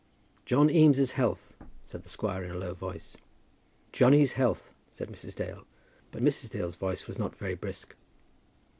"John 0.47 0.71
Eames' 0.71 1.11
health," 1.11 1.53
said 1.85 2.01
the 2.01 2.09
squire, 2.09 2.43
in 2.43 2.49
a 2.49 2.57
low 2.57 2.73
voice. 2.73 3.17
"Johnny's 3.91 4.31
health," 4.31 4.73
said 4.91 5.09
Mrs. 5.09 5.35
Dale; 5.35 5.67
but 6.11 6.23
Mrs. 6.23 6.49
Dale's 6.49 6.75
voice 6.75 7.05
was 7.05 7.19
not 7.19 7.35
very 7.37 7.53
brisk. 7.53 7.93